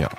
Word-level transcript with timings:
Ja. 0.00 0.10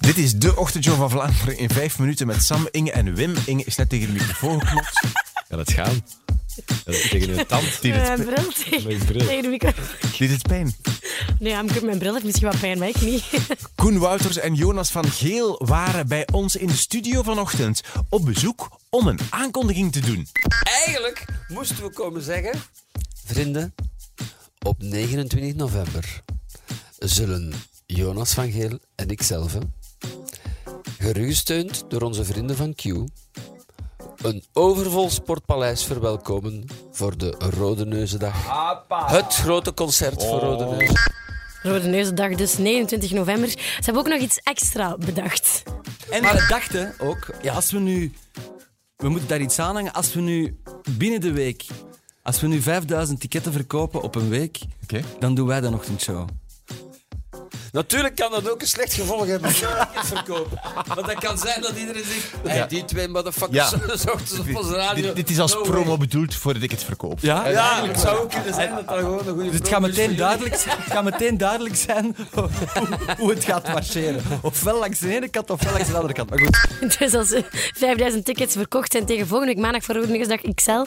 Dit 0.00 0.16
is 0.16 0.34
de 0.34 0.56
ochtendshow 0.56 0.96
van 0.96 1.10
Vlaanderen 1.10 1.58
in 1.58 1.70
vijf 1.70 1.98
minuten 1.98 2.26
met 2.26 2.42
Sam, 2.42 2.68
Inge 2.70 2.92
en 2.92 3.14
Wim. 3.14 3.34
Inge 3.46 3.64
is 3.64 3.76
net 3.76 3.88
tegen 3.88 4.06
de 4.06 4.12
microfoon 4.12 4.60
geklopt. 4.66 5.00
Ja, 5.48 5.56
dat 5.56 5.72
gaan. 5.72 6.04
Dat 6.84 6.94
is 6.94 7.08
tegen 7.08 7.38
een 7.38 7.46
tand. 7.46 7.80
Die 7.80 7.92
Mijn 7.92 8.10
het, 8.10 8.24
bril 8.24 8.52
tegen, 8.70 8.86
Mijn 8.86 9.04
bril. 9.04 9.26
tegen 9.26 9.42
de 9.42 9.48
micro. 9.48 9.70
die 10.18 10.28
het 10.28 10.42
pijn. 10.42 10.74
Nee, 11.38 11.62
mijn 11.82 11.98
bril 11.98 12.12
heeft 12.12 12.24
misschien 12.24 12.48
wat 12.48 12.60
pijn, 12.60 12.78
maar 12.78 12.88
ik 12.88 13.00
niet. 13.00 13.24
Koen 13.74 13.98
Wouters 13.98 14.36
en 14.36 14.54
Jonas 14.54 14.90
van 14.90 15.10
Geel 15.10 15.62
waren 15.64 16.08
bij 16.08 16.26
ons 16.32 16.56
in 16.56 16.66
de 16.66 16.76
studio 16.76 17.22
vanochtend 17.22 17.80
op 18.08 18.24
bezoek 18.24 18.78
om 18.90 19.06
een 19.06 19.18
aankondiging 19.30 19.92
te 19.92 20.00
doen. 20.00 20.28
Eigenlijk 20.62 21.24
moesten 21.48 21.82
we 21.82 21.90
komen 21.92 22.22
zeggen, 22.22 22.62
vrienden, 23.24 23.74
op 24.58 24.82
29 24.82 25.54
november 25.54 26.22
zullen 26.98 27.52
Jonas 27.86 28.34
van 28.34 28.50
Geel 28.50 28.78
en 28.94 29.08
ikzelf, 29.08 29.52
hè, 29.52 29.58
gerugsteund 30.98 31.84
door 31.88 32.02
onze 32.02 32.24
vrienden 32.24 32.56
van 32.56 32.74
Q, 32.74 32.84
een 34.22 34.44
overvol 34.52 35.10
sportpaleis 35.10 35.84
verwelkomen 35.84 36.64
voor 36.92 37.18
de 37.18 37.34
Rode 37.38 37.86
Neuzendag. 37.86 38.34
Het 38.88 39.34
grote 39.34 39.74
concert 39.74 40.24
voor 40.24 40.38
Rode 40.38 40.64
Neuzen. 40.64 41.12
Rode 41.62 41.86
Neuzendag, 41.86 42.34
dus 42.34 42.58
29 42.58 43.10
november. 43.10 43.48
Ze 43.48 43.58
hebben 43.74 44.02
ook 44.02 44.08
nog 44.08 44.20
iets 44.20 44.38
extra 44.38 44.96
bedacht. 44.96 45.62
En 46.10 46.22
we 46.22 46.46
dachten 46.48 46.94
ook, 46.98 47.34
ja, 47.42 47.54
als 47.54 47.70
we 47.70 47.78
nu... 47.78 48.12
We 48.96 49.08
moeten 49.08 49.28
daar 49.28 49.40
iets 49.40 49.58
aan 49.58 49.74
hangen. 49.74 49.92
Als 49.92 50.14
we 50.14 50.20
nu 50.20 50.60
binnen 50.90 51.20
de 51.20 51.32
week... 51.32 51.64
Als 52.22 52.40
we 52.40 52.46
nu 52.46 52.62
5000 52.62 53.20
ticketten 53.20 53.52
verkopen 53.52 54.02
op 54.02 54.14
een 54.14 54.28
week, 54.28 54.58
dan 55.18 55.34
doen 55.34 55.46
wij 55.46 55.60
de 55.60 55.72
ochtendshow. 55.72 56.28
Natuurlijk 57.74 58.14
kan 58.16 58.30
dat 58.30 58.50
ook 58.50 58.60
een 58.60 58.66
slecht 58.66 58.92
gevolg 58.94 59.26
hebben 59.26 59.50
je 59.50 59.66
het 59.92 60.06
verkopen. 60.06 60.60
Want 60.94 61.06
dat 61.06 61.14
kan 61.18 61.38
zijn 61.38 61.60
dat 61.60 61.70
iedereen 61.78 62.04
zegt, 62.04 62.30
hey, 62.44 62.66
die 62.68 62.84
twee 62.84 63.08
motherfuckers 63.08 63.70
Ja. 63.70 63.96
zochten 64.06 64.40
op 64.40 64.56
onze 64.56 64.74
radio. 64.74 65.02
Dit, 65.02 65.16
dit 65.16 65.30
is 65.30 65.38
als 65.38 65.54
No 65.54 65.60
promo 65.62 65.84
way. 65.88 65.96
bedoeld 65.96 66.34
voor 66.34 66.54
de 66.54 66.60
ticketverkoop. 66.60 67.18
Ja? 67.20 67.48
Ja, 67.48 67.86
het 67.86 68.00
zou 68.00 68.18
ook 68.18 68.30
kunnen 68.30 68.54
zijn 68.54 68.74
dat 68.74 68.88
dat 68.88 68.98
gewoon 68.98 69.18
een 69.18 69.24
goede 69.34 69.50
Dus 69.50 69.58
het 69.58 69.68
gaat, 69.68 69.78
promo 69.80 69.86
is 69.86 69.96
meteen 69.96 70.08
voor 70.08 70.16
duidelijk, 70.18 70.54
zijn- 70.56 70.76
het 70.78 70.92
gaat 70.92 71.04
meteen 71.04 71.38
duidelijk 71.38 71.76
zijn 71.76 72.16
hoe, 72.34 72.48
hoe 73.18 73.30
het 73.30 73.44
gaat 73.44 73.68
marcheren. 73.68 74.22
Ofwel 74.42 74.78
langs 74.78 74.98
de 74.98 75.14
ene 75.14 75.28
kant, 75.28 75.50
ofwel 75.50 75.72
langs 75.72 75.88
de 75.88 75.94
andere 75.94 76.12
kant. 76.14 76.30
Maar 76.30 76.38
goed, 76.38 76.98
Dus 76.98 77.14
als 77.14 77.30
er 77.30 77.44
5000 77.74 78.24
tickets 78.24 78.54
verkocht 78.54 78.92
zijn 78.92 79.06
tegen 79.06 79.26
volgende 79.26 79.52
week 79.54 79.62
maandag 79.62 79.82
voor 79.84 79.94
Neuzendag 79.94 80.40
XL, 80.54 80.84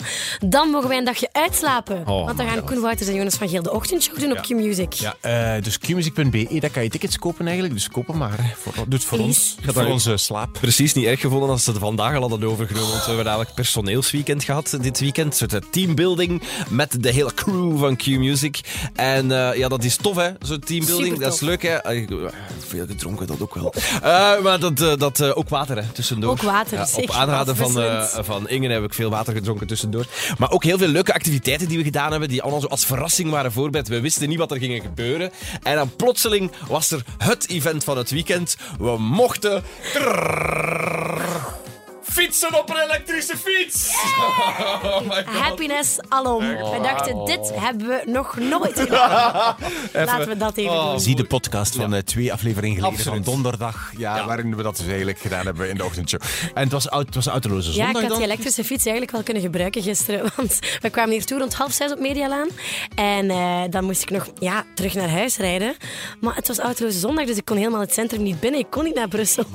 dan 0.47 0.69
mogen 0.69 0.89
wij 0.89 0.97
een 0.97 1.05
dagje 1.05 1.29
uitslapen. 1.31 2.03
Want 2.03 2.37
dan 2.37 2.47
gaan 2.47 2.63
Koen 2.63 2.79
Wouters 2.81 3.09
en 3.09 3.15
Jonas 3.15 3.35
van 3.35 3.49
Geel 3.49 3.61
de 3.63 3.71
ochtendshow 3.71 4.19
doen 4.19 4.31
op 4.31 4.37
Q-Music. 4.41 4.93
Ja, 4.93 5.15
eh, 5.21 5.63
dus 5.63 5.77
qmusic.be, 5.77 6.45
kan 6.77 6.85
je 6.85 6.91
tickets 6.91 7.19
kopen 7.19 7.45
eigenlijk. 7.45 7.75
Dus 7.75 7.89
koop 7.89 8.07
hem 8.07 8.17
maar. 8.17 8.55
Voor, 8.57 8.73
doe 8.73 8.85
het 8.89 9.03
voor 9.03 9.17
Please. 9.17 9.55
ons. 9.55 9.65
Gaat 9.65 9.73
voor 9.73 9.85
onze 9.85 10.17
slaap. 10.17 10.57
Precies 10.61 10.93
niet 10.93 11.05
erg 11.05 11.19
gevonden 11.19 11.49
als 11.49 11.63
ze 11.63 11.69
het 11.69 11.79
vandaag 11.79 12.15
al 12.15 12.29
hadden 12.29 12.49
overgenomen. 12.49 12.89
Want 12.89 13.01
we 13.01 13.07
hebben 13.07 13.25
eigenlijk 13.25 13.55
personeelsweekend 13.55 14.43
gehad 14.43 14.77
dit 14.81 14.99
weekend. 14.99 15.41
Een 15.41 15.49
soort 15.49 15.71
teambuilding 15.71 16.41
met 16.69 17.03
de 17.03 17.11
hele 17.11 17.33
crew 17.33 17.79
van 17.79 17.95
Q-Music. 17.95 18.59
En 18.95 19.31
eh, 19.31 19.57
ja, 19.57 19.67
dat 19.67 19.83
is 19.83 19.95
tof, 19.95 20.15
hè? 20.15 20.29
Zo'n 20.39 20.59
teambuilding. 20.59 21.19
Dat 21.19 21.33
is 21.33 21.39
leuk, 21.39 21.61
hè? 21.61 21.77
Veel 22.59 22.85
gedronken, 22.85 23.27
dat 23.27 23.41
ook 23.41 23.55
wel. 23.55 23.73
Eh, 24.01 24.41
maar 24.41 24.59
dat, 24.59 24.81
eh, 24.81 24.95
dat 24.97 25.19
eh, 25.19 25.37
ook 25.37 25.49
water, 25.49 25.77
hè? 25.77 25.83
Tussendoor. 25.93 26.31
Ook 26.31 26.41
water, 26.41 26.77
Ja, 26.77 26.85
zeker. 26.85 27.09
Op 27.09 27.15
aanraden 27.15 27.55
van, 27.55 27.81
eh, 27.81 28.03
van 28.03 28.49
Inge 28.49 28.67
heb 28.67 28.83
ik 28.83 28.93
veel 28.93 29.09
water 29.09 29.33
gedronken 29.33 29.67
tussendoor. 29.67 30.05
Maar 30.37 30.51
ook 30.51 30.63
heel 30.63 30.77
veel 30.77 30.87
leuke 30.87 31.13
activiteiten 31.13 31.67
die 31.67 31.77
we 31.77 31.83
gedaan 31.83 32.11
hebben, 32.11 32.29
die 32.29 32.41
allemaal 32.41 32.61
zo 32.61 32.67
als 32.67 32.85
verrassing 32.85 33.29
waren 33.29 33.51
voorbereid. 33.51 33.87
We 33.87 34.01
wisten 34.01 34.29
niet 34.29 34.37
wat 34.37 34.51
er 34.51 34.57
ging 34.57 34.81
gebeuren. 34.81 35.31
En 35.63 35.75
dan 35.75 35.95
plotseling 35.95 36.51
was 36.67 36.91
er 36.91 37.03
het 37.17 37.49
event 37.49 37.83
van 37.83 37.97
het 37.97 38.09
weekend. 38.09 38.57
We 38.79 38.97
mochten... 38.97 39.63
Fietsen 42.17 42.59
op 42.59 42.69
een 42.69 42.77
elektrische 42.77 43.37
fiets! 43.37 43.89
Oh 44.83 45.01
my 45.01 45.23
god. 45.25 45.25
Happiness 45.25 45.97
alom. 46.09 46.39
Wij 46.47 46.79
dachten, 46.81 47.25
dit 47.25 47.51
hebben 47.55 47.87
we 47.87 48.01
nog 48.05 48.37
nooit 48.37 48.79
gedaan. 48.79 49.55
Laten 49.93 50.27
we 50.27 50.37
dat 50.37 50.57
even 50.57 50.71
Oh, 50.73 50.89
doen. 50.89 50.99
Zie 50.99 51.15
de 51.15 51.23
podcast 51.23 51.75
van 51.75 51.93
eh, 51.93 52.01
twee 52.01 52.33
afleveringen 52.33 52.75
geleden 52.77 52.97
Absoluut. 52.99 53.23
van 53.25 53.33
donderdag. 53.33 53.91
Ja, 53.97 54.25
waarin 54.25 54.55
we 54.55 54.63
dat 54.63 54.77
dus 54.77 54.87
eigenlijk 54.87 55.19
gedaan 55.19 55.45
hebben 55.45 55.69
in 55.69 55.75
de 55.77 55.85
ochtendshow. 55.85 56.21
En 56.53 56.63
het 56.63 56.71
was, 56.71 56.89
oud, 56.89 57.05
het 57.05 57.15
was 57.15 57.25
een 57.25 57.31
autoloze 57.31 57.67
Ja, 57.69 57.73
zondag 57.73 57.89
ik 57.89 57.99
had 57.99 58.09
dan? 58.09 58.17
die 58.17 58.27
elektrische 58.27 58.63
fiets 58.63 58.83
eigenlijk 58.83 59.11
wel 59.11 59.23
kunnen 59.23 59.43
gebruiken 59.43 59.81
gisteren. 59.81 60.31
Want 60.35 60.59
we 60.81 60.89
kwamen 60.89 61.11
hier 61.11 61.25
toe 61.25 61.39
rond 61.39 61.53
half 61.53 61.71
zes 61.71 61.91
op 61.91 61.99
Medialaan. 61.99 62.47
En 62.95 63.29
eh, 63.29 63.61
dan 63.69 63.83
moest 63.83 64.01
ik 64.01 64.09
nog 64.09 64.27
ja, 64.39 64.63
terug 64.75 64.93
naar 64.93 65.09
huis 65.09 65.37
rijden. 65.37 65.75
Maar 66.19 66.35
het 66.35 66.47
was 66.47 66.57
autoloze 66.59 66.99
zondag, 66.99 67.25
dus 67.25 67.37
ik 67.37 67.45
kon 67.45 67.57
helemaal 67.57 67.79
het 67.81 67.93
centrum 67.93 68.23
niet 68.23 68.39
binnen. 68.39 68.59
Ik 68.59 68.69
kon 68.69 68.83
niet 68.83 68.95
naar 68.95 69.07
Brussel. 69.07 69.45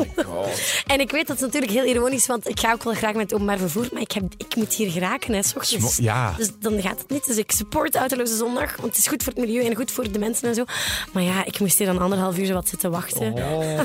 en 0.87 1.01
ik 1.01 1.11
weet 1.11 1.27
dat 1.27 1.37
is 1.37 1.43
natuurlijk 1.43 1.73
heel 1.73 1.85
ironisch, 1.85 2.27
want 2.27 2.49
ik 2.53 2.61
ga 2.61 2.73
ook 2.73 2.83
wel 2.83 2.95
graag 2.95 3.13
met 3.13 3.23
het 3.23 3.33
openbaar 3.35 3.59
vervoer. 3.59 3.89
Maar 3.93 4.03
ik, 4.03 4.13
heb, 4.13 4.25
ik 4.37 4.57
moet 4.57 4.75
hier 4.75 4.91
geraken, 4.91 5.35
hè, 5.35 5.43
s 5.43 5.57
ochtends. 5.57 5.97
Ja. 5.97 6.35
Dus 6.37 6.51
dan 6.59 6.83
gaat 6.83 6.99
het 6.99 7.11
niet. 7.11 7.27
Dus 7.27 7.37
ik 7.37 7.51
support 7.51 7.97
autoloze 7.97 8.37
zondag. 8.37 8.77
Want 8.77 8.89
het 8.89 8.99
is 8.99 9.07
goed 9.07 9.23
voor 9.23 9.33
het 9.33 9.43
milieu 9.45 9.65
en 9.65 9.75
goed 9.75 9.91
voor 9.91 10.13
de 10.13 10.19
mensen 10.19 10.49
en 10.49 10.55
zo. 10.55 10.65
Maar 11.13 11.23
ja, 11.23 11.45
ik 11.45 11.61
moest 11.61 11.79
hier 11.79 11.87
dan 11.87 11.99
anderhalf 11.99 12.39
uur 12.39 12.47
zo 12.47 12.55
wat 12.55 12.69
zitten 12.69 12.91
wachten. 12.91 13.35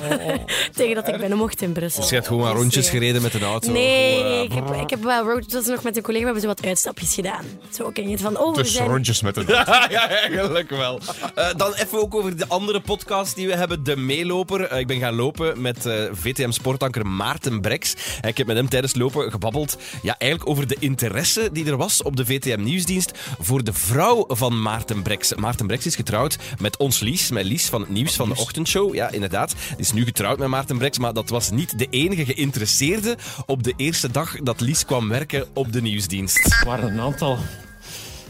Tegen 0.76 0.96
dat 0.96 1.08
ik 1.08 1.18
binnen 1.18 1.38
mocht 1.38 1.62
in 1.62 1.72
Brussel. 1.72 2.00
Dus 2.02 2.10
je 2.10 2.16
hebt 2.16 2.28
gewoon 2.28 2.44
maar 2.44 2.56
rondjes 2.56 2.90
gereden 2.90 3.22
met 3.22 3.34
een 3.34 3.44
auto. 3.44 3.72
Nee, 3.72 4.24
eh, 4.24 4.42
ik 4.42 4.54
heb, 4.54 4.74
ik 4.74 4.90
heb 4.90 5.04
wel 5.04 5.26
was 5.50 5.66
nog 5.66 5.84
met 5.84 5.98
een 5.98 6.04
collega, 6.04 6.24
we 6.24 6.32
hebben 6.32 6.42
zo 6.42 6.48
wat 6.48 6.66
uitstapjes 6.66 7.14
gedaan. 7.14 7.46
Zo 7.70 7.90
ken 7.90 8.04
je 8.04 8.12
het 8.12 8.22
van, 8.22 8.38
oh, 8.38 8.56
we 8.56 8.62
Dus 8.62 8.74
zijn... 8.74 8.88
rondjes 8.90 9.22
met 9.22 9.38
een... 9.38 9.46
ja, 9.90 10.10
eigenlijk 10.10 10.70
wel. 10.70 11.00
Eh, 11.36 11.48
dan 11.56 11.74
even 11.74 12.02
ook 12.02 12.16
over 12.16 12.38
de 12.38 12.48
andere 12.48 12.80
podcast 12.80 13.36
die 13.36 13.48
we 13.48 13.56
hebben, 13.56 13.84
De 13.84 13.96
Meeloper. 13.96 14.62
Eh, 14.62 14.80
ik 14.80 14.88
ben 14.88 15.00
gaan 15.00 15.16
lopen 15.16 15.62
met 15.62 15.86
eh, 15.86 16.04
VTM-sportanker 16.12 17.06
Maarten 17.06 17.62
Brex. 17.62 17.96
En 18.22 18.30
ik 18.30 18.38
heb 18.38 18.48
met 18.48 18.57
hem 18.58 18.70
tijdens 18.70 18.96
lopen 18.96 19.32
gebabbeld 19.32 19.78
ja, 20.02 20.16
eigenlijk 20.18 20.50
over 20.50 20.68
de 20.68 20.78
interesse 20.80 21.50
die 21.52 21.66
er 21.66 21.78
was 21.78 22.04
op 22.04 22.16
de 22.16 22.26
VTM-nieuwsdienst 22.26 23.12
voor 23.40 23.64
de 23.64 23.74
vrouw 23.74 24.26
van 24.28 24.62
Maarten 24.62 25.02
Brex. 25.02 25.36
Maarten 25.36 25.68
Brex 25.68 25.86
is 25.86 25.96
getrouwd 25.96 26.38
met 26.60 26.78
ons 26.78 27.00
Lies, 27.00 27.32
met 27.32 27.46
Lies 27.46 27.66
van 27.66 27.82
het 27.82 27.90
nieuws 27.90 28.16
van 28.16 28.30
de 28.30 28.36
ochtendshow. 28.36 28.96
Ja, 28.96 29.10
inderdaad. 29.10 29.56
Die 29.70 29.78
is 29.78 29.92
nu 29.92 30.06
getrouwd 30.06 30.38
met 30.38 30.48
Maarten 30.48 30.78
Brex, 30.78 30.98
maar 30.98 31.14
dat 31.14 31.30
was 31.30 31.52
niet 31.52 31.80
de 31.80 31.88
enige 31.90 32.26
geïnteresseerde 32.26 33.18
op 33.46 33.64
de 33.64 33.74
eerste 33.78 34.12
dag 34.12 34.36
dat 34.44 34.62
Lies 34.62 34.86
kwam 34.86 35.10
werken 35.10 35.48
op 35.54 35.72
de 35.72 35.82
nieuwsdienst. 35.82 36.46
Er 36.46 36.66
waren 36.66 36.94
een 36.94 37.00
aantal 37.00 37.38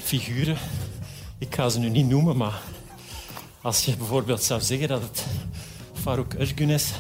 figuren. 0.04 0.58
Ik 1.38 1.56
ga 1.56 1.70
ze 1.70 1.80
nu 1.80 1.90
niet 1.90 2.08
noemen, 2.08 2.38
maar 2.38 2.62
als 3.62 3.86
je 3.86 3.98
bijvoorbeeld 3.98 4.44
zou 4.44 4.62
zeggen 4.62 4.88
dat 4.88 5.02
het 5.02 5.26
Farouk 6.02 6.34
Özgun 6.34 6.70
is, 6.70 6.92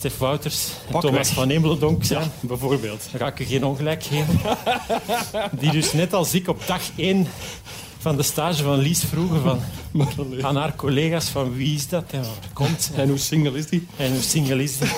Stef 0.00 0.18
Wouters 0.18 0.68
en 0.92 1.00
Thomas 1.00 1.28
van 1.28 1.50
Emeldonk 1.50 2.04
zijn, 2.04 2.30
bijvoorbeeld, 2.40 3.08
dan 3.10 3.20
ga 3.20 3.26
ik 3.26 3.38
je 3.38 3.44
geen 3.44 3.64
ongelijk 3.64 4.02
geven. 4.02 4.40
Die 5.60 5.70
dus 5.70 5.92
net 5.92 6.12
als 6.12 6.34
ik 6.34 6.48
op 6.48 6.66
dag 6.66 6.80
één 6.96 7.26
van 7.98 8.16
de 8.16 8.22
stage 8.22 8.62
van 8.62 8.78
Lies 8.78 9.04
vroegen 9.04 9.40
van, 9.42 9.60
aan 10.42 10.56
haar 10.56 10.76
collega's 10.76 11.28
van 11.28 11.54
wie 11.54 11.74
is 11.74 11.88
dat 11.88 12.04
en 12.10 12.22
waar 12.22 12.48
komt 12.52 12.90
En 12.96 13.08
hoe 13.08 13.18
single 13.18 13.58
is 13.58 13.66
die? 13.66 13.86
en 13.96 14.12
hoe 14.12 14.22
single 14.22 14.62
is 14.62 14.78
die. 14.78 14.88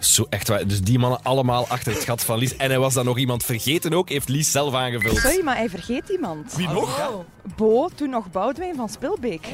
Zo 0.00 0.26
echt 0.28 0.48
waar. 0.48 0.66
Dus 0.66 0.80
die 0.80 0.98
mannen 0.98 1.22
allemaal 1.22 1.66
achter 1.68 1.92
het 1.92 2.04
gat 2.04 2.24
van 2.24 2.38
Lies. 2.38 2.56
En 2.56 2.68
hij 2.68 2.78
was 2.78 2.94
dan 2.94 3.04
nog 3.04 3.18
iemand 3.18 3.44
vergeten 3.44 3.92
ook, 3.92 4.08
heeft 4.08 4.28
Lies 4.28 4.50
zelf 4.50 4.74
aangevuld. 4.74 5.16
Sorry, 5.16 5.44
maar 5.44 5.56
hij 5.56 5.68
vergeet 5.68 6.08
iemand. 6.08 6.54
Wie 6.56 6.68
nog? 6.68 7.10
Bo, 7.56 7.88
toen 7.94 8.10
nog 8.10 8.30
Boudewijn 8.30 8.76
van 8.76 8.88
Spilbeek. 8.88 9.46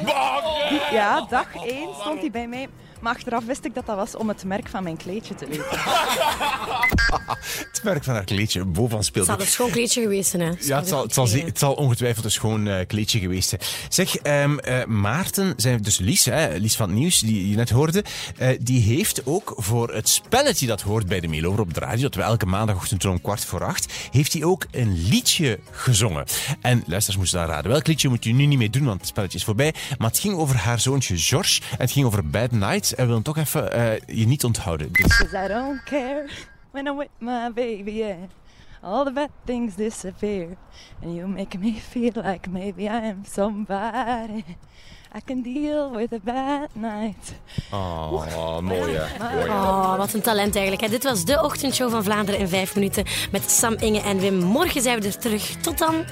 Ja, 0.91 1.27
dag 1.31 1.55
één 1.55 1.89
stond 2.01 2.21
hij 2.21 2.31
bij 2.31 2.49
mij. 2.49 2.69
Maar 3.01 3.15
achteraf 3.15 3.45
wist 3.45 3.65
ik 3.65 3.75
dat 3.75 3.87
dat 3.87 3.97
was 3.97 4.17
om 4.17 4.29
het 4.29 4.45
merk 4.45 4.69
van 4.69 4.83
mijn 4.83 4.97
kleedje 4.97 5.35
te 5.35 5.47
weten. 5.47 5.65
Het 7.73 7.81
merk 7.83 8.05
van 8.05 8.15
haar 8.15 8.25
kleedje, 8.25 8.65
boven 8.65 8.97
Het 8.97 9.07
speelde. 9.07 9.31
zal 9.31 9.41
een 9.41 9.47
schoon 9.47 9.71
kleedje 9.71 10.03
geweest 10.03 10.31
zijn, 10.31 10.43
hè. 10.43 10.53
Ja, 10.61 10.79
het 10.79 10.89
zal, 10.89 11.03
het, 11.03 11.15
zal, 11.15 11.27
ze- 11.27 11.39
het 11.39 11.59
zal 11.59 11.75
ongetwijfeld 11.75 12.25
een 12.25 12.31
schoon 12.31 12.69
eh, 12.69 12.87
kleedje 12.87 13.19
geweest 13.19 13.49
zijn. 13.49 13.61
Zeg, 13.89 14.17
ehm, 14.17 14.59
eh, 14.59 14.85
Maarten, 14.85 15.53
zijn, 15.57 15.83
dus 15.83 15.99
Lies, 15.99 16.25
hè, 16.25 16.57
Lies 16.57 16.77
van 16.77 16.89
het 16.89 16.99
Nieuws, 16.99 17.19
die 17.19 17.49
je 17.49 17.57
net 17.57 17.71
hoorde, 17.71 18.05
eh, 18.37 18.49
die 18.61 18.81
heeft 18.83 19.27
ook 19.27 19.53
voor 19.57 19.93
het 19.95 20.09
spelletje 20.09 20.67
dat 20.67 20.81
hoort 20.81 21.07
bij 21.07 21.21
de 21.21 21.29
Meelover 21.29 21.61
op 21.61 21.75
de 21.75 21.81
radio, 21.81 22.03
dat 22.03 22.15
we 22.15 22.23
elke 22.23 22.47
maandagochtend 22.47 23.05
om 23.05 23.21
kwart 23.21 23.45
voor 23.45 23.65
acht, 23.65 23.93
heeft 24.11 24.33
hij 24.33 24.45
ook 24.45 24.67
een 24.71 25.03
liedje 25.09 25.59
gezongen. 25.71 26.25
En 26.61 26.83
luisteraars 26.87 27.17
moesten 27.21 27.39
daar 27.39 27.49
raden. 27.49 27.71
Welk 27.71 27.87
liedje 27.87 28.09
moet 28.09 28.25
je 28.25 28.33
nu 28.33 28.47
niet 28.47 28.59
meer 28.59 28.71
doen, 28.71 28.85
want 28.85 29.01
het 29.01 29.09
spelletje 29.09 29.39
is 29.39 29.45
voorbij. 29.45 29.75
Maar 29.99 30.09
het 30.11 30.19
ging 30.19 30.35
over 30.37 30.57
haar 30.57 30.81
zoontje 30.81 31.17
George 31.19 31.61
en 31.71 31.77
het 31.79 31.91
ging 31.91 32.07
over 32.07 32.29
Bad 32.31 32.51
Nights. 32.51 32.88
En 32.95 33.03
we 33.03 33.07
willen 33.07 33.23
toch 33.23 33.37
even 33.37 33.73
eh, 33.73 34.17
je 34.19 34.27
niet 34.27 34.45
onthouden. 34.45 34.93
Dit- 34.93 35.17
Cause 35.17 35.45
I 35.45 35.49
don't 35.49 35.83
care 35.83 36.25
when 36.71 36.87
I'm 36.87 36.97
with 36.97 37.09
my 37.19 37.53
baby, 37.55 37.91
yeah. 37.91 38.17
All 38.83 39.05
the 39.05 39.13
bad 39.13 39.29
things 39.45 39.75
disappear. 39.75 40.47
And 41.03 41.15
you 41.15 41.29
make 41.29 41.59
me 41.59 41.73
feel 41.91 42.13
like 42.15 42.51
maybe 42.51 42.83
I 42.83 42.87
am 43.09 43.23
somebody. 43.33 44.45
I 45.17 45.21
can 45.25 45.43
deal 45.43 45.91
with 45.91 46.13
a 46.13 46.19
bad 46.25 46.69
night. 46.73 47.33
Oh, 47.73 48.59
mooi 48.61 48.91
hè. 48.97 49.47
Oh, 49.49 49.97
wat 49.97 50.13
een 50.13 50.21
talent 50.21 50.55
eigenlijk. 50.55 50.85
hè. 50.85 50.89
Dit 50.91 51.05
was 51.05 51.25
de 51.25 51.43
ochtendshow 51.43 51.91
van 51.91 52.05
Vlaanderen 52.05 52.41
in 52.41 52.49
vijf 52.49 52.75
minuten 52.75 53.05
met 53.33 53.51
Sam, 53.51 53.75
Inge 53.79 54.01
en 54.03 54.19
Wim. 54.19 54.35
Morgen 54.39 54.83
zijn 54.83 55.01
we 55.01 55.07
er 55.07 55.19
terug. 55.19 55.43
Tot 55.57 55.79
dan. 55.79 56.05